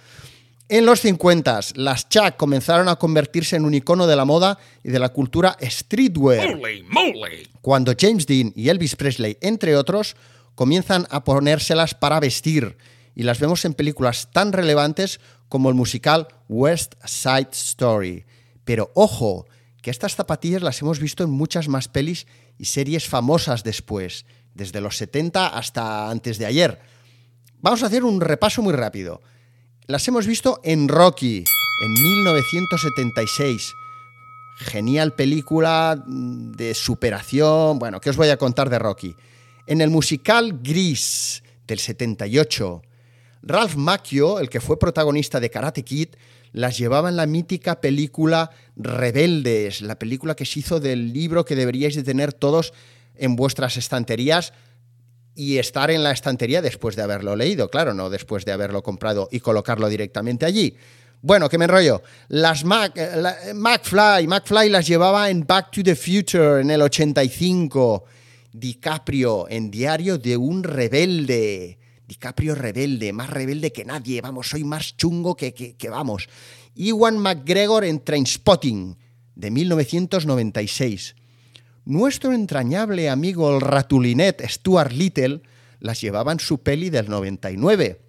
En 0.67 0.85
los 0.85 1.01
50, 1.01 1.61
las 1.75 2.07
Chuck 2.09 2.35
comenzaron 2.37 2.89
a 2.89 2.97
convertirse 2.97 3.55
en 3.55 3.65
un 3.65 3.73
icono 3.73 4.05
de 4.05 4.15
la 4.15 4.25
moda 4.25 4.59
y 4.83 4.89
de 4.89 4.99
la 4.99 5.09
cultura 5.09 5.57
streetwear. 5.63 6.59
Cuando 7.61 7.93
James 7.97 8.27
Dean 8.27 8.53
y 8.55 8.69
Elvis 8.69 8.95
Presley, 8.95 9.37
entre 9.41 9.75
otros, 9.75 10.15
comienzan 10.53 11.07
a 11.09 11.23
ponérselas 11.23 11.95
para 11.95 12.19
vestir 12.19 12.77
y 13.15 13.23
las 13.23 13.39
vemos 13.39 13.65
en 13.65 13.73
películas 13.73 14.29
tan 14.31 14.53
relevantes 14.53 15.19
como 15.47 15.69
el 15.69 15.75
musical 15.75 16.27
West 16.49 16.93
Side 17.03 17.49
Story. 17.51 18.25
Pero 18.63 18.91
ojo, 18.93 19.47
que 19.81 19.89
estas 19.89 20.15
zapatillas 20.15 20.61
las 20.61 20.81
hemos 20.81 20.99
visto 20.99 21.23
en 21.23 21.31
muchas 21.31 21.67
más 21.67 21.87
pelis 21.87 22.27
y 22.59 22.65
series 22.65 23.07
famosas 23.07 23.63
después, 23.63 24.25
desde 24.53 24.81
los 24.81 24.97
70 24.97 25.47
hasta 25.47 26.11
antes 26.11 26.37
de 26.37 26.45
ayer. 26.45 26.79
Vamos 27.61 27.81
a 27.81 27.87
hacer 27.87 28.03
un 28.03 28.21
repaso 28.21 28.61
muy 28.61 28.73
rápido. 28.73 29.21
Las 29.87 30.07
hemos 30.07 30.27
visto 30.27 30.59
en 30.63 30.87
Rocky, 30.87 31.43
en 31.81 31.93
1976. 31.93 33.73
Genial 34.57 35.15
película 35.15 36.03
de 36.05 36.73
superación. 36.75 37.79
Bueno, 37.79 38.01
¿qué 38.01 38.09
os 38.09 38.17
voy 38.17 38.29
a 38.29 38.37
contar 38.37 38.69
de 38.69 38.77
Rocky? 38.77 39.15
En 39.65 39.79
el 39.79 39.89
musical 39.89 40.59
Gris 40.61 41.41
del 41.65 41.79
78, 41.79 42.81
Ralph 43.41 43.75
Macchio, 43.75 44.39
el 44.39 44.49
que 44.49 44.59
fue 44.59 44.77
protagonista 44.77 45.39
de 45.39 45.49
Karate 45.49 45.83
Kid, 45.83 46.09
las 46.51 46.77
llevaba 46.77 47.09
en 47.09 47.15
la 47.15 47.25
mítica 47.25 47.81
película 47.81 48.51
Rebeldes, 48.75 49.81
la 49.81 49.99
película 49.99 50.35
que 50.35 50.45
se 50.45 50.59
hizo 50.59 50.79
del 50.79 51.13
libro 51.13 51.45
que 51.45 51.55
deberíais 51.55 51.95
de 51.95 52.03
tener 52.03 52.33
todos 52.33 52.73
en 53.15 53.35
vuestras 53.35 53.77
estanterías 53.77 54.53
y 55.35 55.57
estar 55.57 55.91
en 55.91 56.03
la 56.03 56.11
estantería 56.11 56.61
después 56.61 56.95
de 56.95 57.03
haberlo 57.03 57.35
leído, 57.35 57.69
claro, 57.69 57.93
no 57.93 58.09
después 58.09 58.45
de 58.45 58.51
haberlo 58.51 58.83
comprado 58.83 59.29
y 59.31 59.39
colocarlo 59.39 59.89
directamente 59.89 60.45
allí. 60.45 60.75
Bueno, 61.21 61.49
que 61.49 61.57
me 61.57 61.65
enrollo. 61.65 62.01
Las 62.29 62.63
Mac, 62.63 62.93
eh, 62.95 63.53
McFly, 63.53 64.27
McFly 64.27 64.69
las 64.69 64.87
llevaba 64.87 65.29
en 65.29 65.45
Back 65.45 65.71
to 65.71 65.83
the 65.83 65.95
Future 65.95 66.61
en 66.61 66.71
el 66.71 66.81
85. 66.81 68.05
DiCaprio 68.51 69.47
en 69.49 69.69
Diario 69.69 70.17
de 70.17 70.37
un 70.37 70.63
rebelde. 70.63 71.78
DiCaprio 72.09 72.55
rebelde, 72.55 73.13
más 73.13 73.29
rebelde 73.29 73.71
que 73.71 73.85
nadie, 73.85 74.19
vamos, 74.19 74.49
soy 74.49 74.63
más 74.63 74.97
chungo 74.97 75.35
que, 75.35 75.53
que, 75.53 75.89
vamos. 75.89 76.27
Iwan 76.73 77.19
McGregor 77.19 77.85
en 77.85 78.03
Trainspotting, 78.03 78.97
de 79.35 79.51
1996. 79.51 81.15
Nuestro 81.85 82.33
entrañable 82.33 83.11
amigo 83.11 83.55
el 83.55 83.61
ratulinet 83.61 84.43
Stuart 84.49 84.91
Little 84.91 85.43
las 85.79 86.01
llevaba 86.01 86.31
en 86.31 86.39
su 86.39 86.63
peli 86.63 86.89
del 86.89 87.09
99. 87.09 88.01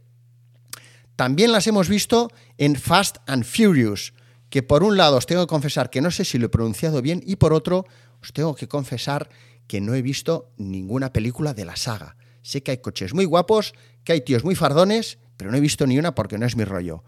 También 1.15 1.53
las 1.53 1.67
hemos 1.67 1.91
visto 1.91 2.31
en 2.57 2.77
Fast 2.77 3.19
and 3.27 3.45
Furious, 3.45 4.15
que 4.49 4.63
por 4.63 4.83
un 4.83 4.97
lado 4.97 5.19
os 5.19 5.27
tengo 5.27 5.47
que 5.47 5.51
confesar 5.51 5.91
que 5.91 6.01
no 6.01 6.11
sé 6.11 6.25
si 6.25 6.39
lo 6.39 6.47
he 6.47 6.49
pronunciado 6.49 7.03
bien 7.03 7.23
y 7.27 7.37
por 7.37 7.53
otro 7.53 7.85
os 8.23 8.33
tengo 8.33 8.55
que 8.55 8.67
confesar 8.67 9.29
que 9.67 9.83
no 9.83 9.95
he 9.95 10.01
visto 10.01 10.51
ninguna 10.57 11.13
película 11.13 11.53
de 11.53 11.67
la 11.67 11.77
saga 11.77 12.17
Sé 12.43 12.63
que 12.63 12.73
hay 12.73 12.79
coches 12.79 13.15
muy 13.15 13.25
guapos, 13.25 13.75
que 14.05 14.13
hay 14.13 14.21
tíos 14.23 14.45
muy 14.45 14.55
fardones, 14.55 15.19
pero 15.37 15.51
no 15.51 15.57
he 15.57 15.61
visto 15.61 15.87
ni 15.87 15.99
una 15.99 16.15
porque 16.15 16.39
no 16.39 16.47
es 16.47 16.57
mi 16.57 16.65
rollo. 16.65 17.05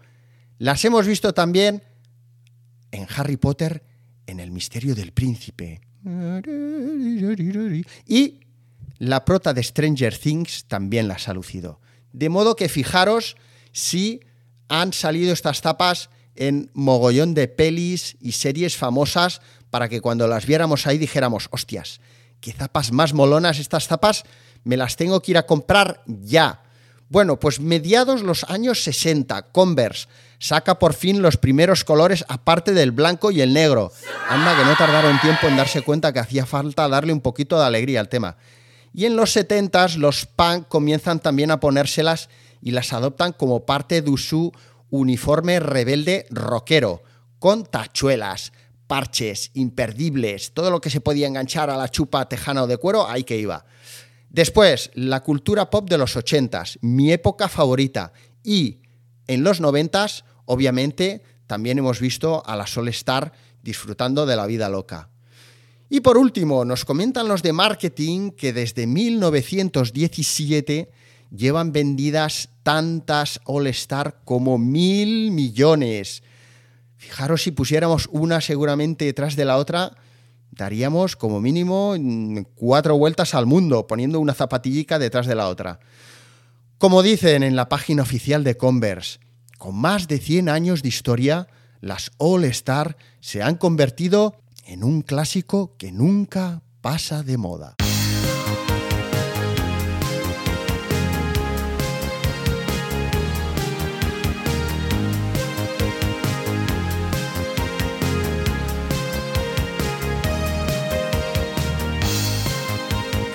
Las 0.57 0.83
hemos 0.85 1.07
visto 1.07 1.33
también 1.33 1.83
en 2.91 3.07
Harry 3.15 3.37
Potter, 3.37 3.83
en 4.27 4.39
El 4.39 4.51
misterio 4.51 4.95
del 4.95 5.11
príncipe. 5.11 5.81
Y 8.07 8.39
la 8.99 9.25
prota 9.25 9.53
de 9.53 9.63
Stranger 9.63 10.17
Things 10.17 10.65
también 10.65 11.07
las 11.07 11.27
ha 11.27 11.33
lucido. 11.33 11.81
De 12.11 12.29
modo 12.29 12.55
que 12.55 12.69
fijaros 12.69 13.35
si 13.71 14.21
han 14.69 14.93
salido 14.93 15.33
estas 15.33 15.61
tapas 15.61 16.09
en 16.35 16.71
mogollón 16.73 17.33
de 17.33 17.47
pelis 17.47 18.17
y 18.19 18.33
series 18.33 18.77
famosas 18.77 19.41
para 19.69 19.89
que 19.89 20.01
cuando 20.01 20.27
las 20.27 20.45
viéramos 20.45 20.87
ahí 20.87 20.97
dijéramos, 20.97 21.47
hostias, 21.51 21.99
qué 22.39 22.51
zapas 22.51 22.91
más 22.91 23.13
molonas 23.13 23.59
estas 23.59 23.87
zapas, 23.87 24.23
me 24.63 24.77
las 24.77 24.95
tengo 24.95 25.21
que 25.21 25.31
ir 25.31 25.37
a 25.37 25.45
comprar 25.45 26.01
ya. 26.05 26.61
Bueno, 27.09 27.39
pues 27.39 27.59
mediados 27.59 28.23
los 28.23 28.43
años 28.45 28.83
60, 28.83 29.51
Converse 29.51 30.07
saca 30.39 30.79
por 30.79 30.93
fin 30.93 31.21
los 31.21 31.37
primeros 31.37 31.83
colores 31.83 32.25
aparte 32.27 32.73
del 32.73 32.91
blanco 32.91 33.31
y 33.31 33.41
el 33.41 33.53
negro. 33.53 33.91
Anda 34.27 34.57
que 34.57 34.65
no 34.65 34.75
tardaron 34.75 35.19
tiempo 35.21 35.47
en 35.47 35.55
darse 35.55 35.83
cuenta 35.83 36.11
que 36.11 36.19
hacía 36.19 36.45
falta 36.45 36.89
darle 36.89 37.13
un 37.13 37.21
poquito 37.21 37.57
de 37.57 37.65
alegría 37.65 37.99
al 37.99 38.09
tema. 38.09 38.35
Y 38.93 39.05
en 39.05 39.15
los 39.15 39.31
70 39.31 39.97
los 39.97 40.25
punk 40.25 40.67
comienzan 40.67 41.19
también 41.19 41.51
a 41.51 41.59
ponérselas 41.59 42.29
y 42.61 42.71
las 42.71 42.93
adoptan 42.93 43.33
como 43.33 43.65
parte 43.65 44.01
de 44.01 44.17
su 44.17 44.51
uniforme 44.89 45.59
rebelde 45.59 46.27
rockero, 46.29 47.03
con 47.39 47.65
tachuelas, 47.65 48.53
parches, 48.87 49.51
imperdibles, 49.53 50.53
todo 50.53 50.69
lo 50.69 50.81
que 50.81 50.89
se 50.89 51.01
podía 51.01 51.27
enganchar 51.27 51.69
a 51.69 51.77
la 51.77 51.89
chupa 51.89 52.27
tejana 52.29 52.63
o 52.63 52.67
de 52.67 52.77
cuero, 52.77 53.07
ahí 53.07 53.23
que 53.23 53.37
iba. 53.37 53.65
Después, 54.33 54.91
la 54.95 55.21
cultura 55.21 55.69
pop 55.69 55.87
de 55.87 55.99
los 55.99 56.17
80s, 56.17 56.79
mi 56.81 57.13
época 57.13 57.47
favorita. 57.47 58.11
Y 58.43 58.79
en 59.27 59.43
los 59.43 59.61
90s, 59.61 60.23
obviamente, 60.45 61.21
también 61.45 61.77
hemos 61.77 61.99
visto 61.99 62.41
a 62.43 62.55
la 62.55 62.65
Sol 62.65 62.87
Star 62.87 63.31
disfrutando 63.61 64.25
de 64.25 64.35
la 64.35 64.47
vida 64.47 64.69
loca. 64.69 65.09
Y 65.87 65.99
por 65.99 66.17
último, 66.17 66.65
nos 66.65 66.83
comentan 66.83 67.27
los 67.27 67.43
de 67.43 67.53
marketing 67.53 68.31
que 68.31 68.53
desde 68.53 68.87
1917 68.87 70.89
llevan 71.29 71.71
vendidas 71.71 72.49
tantas 72.63 73.39
All 73.45 73.67
Star 73.67 74.21
como 74.25 74.57
mil 74.57 75.29
millones. 75.29 76.23
Fijaros 76.97 77.43
si 77.43 77.51
pusiéramos 77.51 78.09
una 78.11 78.41
seguramente 78.41 79.05
detrás 79.05 79.35
de 79.35 79.45
la 79.45 79.57
otra, 79.57 79.95
daríamos 80.55 81.15
como 81.15 81.41
mínimo 81.41 81.95
cuatro 82.55 82.97
vueltas 82.97 83.33
al 83.33 83.45
mundo 83.45 83.87
poniendo 83.87 84.19
una 84.19 84.33
zapatillica 84.33 84.99
detrás 84.99 85.27
de 85.27 85.35
la 85.35 85.47
otra. 85.47 85.79
Como 86.77 87.01
dicen 87.01 87.43
en 87.43 87.55
la 87.55 87.69
página 87.69 88.03
oficial 88.03 88.43
de 88.43 88.57
Converse, 88.57 89.19
con 89.57 89.75
más 89.75 90.07
de 90.07 90.19
100 90.19 90.49
años 90.49 90.81
de 90.81 90.89
historia, 90.89 91.47
las 91.79 92.11
All 92.17 92.43
Star 92.45 92.97
se 93.19 93.41
han 93.41 93.55
convertido 93.55 94.41
en 94.65 94.83
un 94.83 95.01
clásico 95.01 95.75
que 95.77 95.91
nunca 95.91 96.61
pasa 96.81 97.23
de 97.23 97.37
moda. 97.37 97.75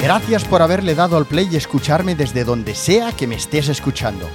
Gracias 0.09 0.47
por 0.47 0.63
haberle 0.63 0.95
dado 0.95 1.19
al 1.19 1.27
play 1.27 1.51
y 1.53 1.57
escucharme 1.57 2.15
desde 2.15 2.43
donde 2.43 2.75
sea 2.75 3.13
que 3.13 3.27
me 3.27 3.35
estés 3.35 3.69
escuchando. 3.69 4.27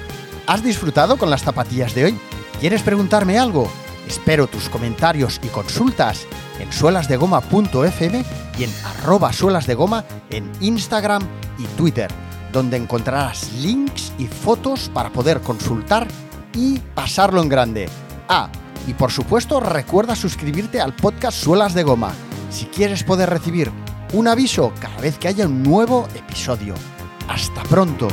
¿Has 0.45 0.63
disfrutado 0.63 1.17
con 1.17 1.31
las 1.31 1.41
zapatillas 1.41 1.95
de 1.95 2.05
hoy? 2.05 2.19
¿Quieres 2.59 2.83
preguntarme 2.83 3.39
algo? 3.39 3.67
Espero 4.07 4.45
tus 4.45 4.69
comentarios 4.69 5.41
y 5.41 5.47
consultas 5.47 6.27
en 6.59 6.71
suelasdegoma.fm 6.71 8.23
y 8.59 8.63
en 8.63 8.69
suelasdegoma 9.33 10.05
en 10.29 10.51
Instagram 10.61 11.23
y 11.57 11.63
Twitter, 11.75 12.11
donde 12.51 12.77
encontrarás 12.77 13.51
links 13.53 14.13
y 14.19 14.27
fotos 14.27 14.91
para 14.93 15.09
poder 15.09 15.41
consultar 15.41 16.07
y 16.53 16.77
pasarlo 16.93 17.41
en 17.41 17.49
grande. 17.49 17.89
Ah, 18.29 18.47
y 18.85 18.93
por 18.93 19.11
supuesto 19.11 19.59
recuerda 19.59 20.15
suscribirte 20.15 20.79
al 20.79 20.95
podcast 20.95 21.35
Suelas 21.35 21.73
de 21.73 21.81
Goma 21.81 22.13
si 22.51 22.65
quieres 22.65 23.03
poder 23.03 23.31
recibir 23.31 23.71
un 24.13 24.27
aviso 24.27 24.71
cada 24.79 24.97
vez 24.97 25.17
que 25.17 25.27
haya 25.27 25.47
un 25.47 25.63
nuevo 25.63 26.07
episodio. 26.15 26.75
Hasta 27.27 27.63
pronto. 27.63 28.07